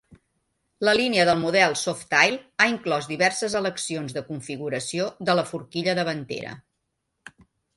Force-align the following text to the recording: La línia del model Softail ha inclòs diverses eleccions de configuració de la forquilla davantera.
La 0.87 0.93
línia 0.99 1.25
del 1.29 1.37
model 1.41 1.75
Softail 1.81 2.39
ha 2.57 2.67
inclòs 2.71 3.09
diverses 3.11 3.57
eleccions 3.61 4.17
de 4.17 4.25
configuració 4.31 5.11
de 5.31 5.37
la 5.41 5.45
forquilla 5.53 5.97
davantera. 6.01 6.57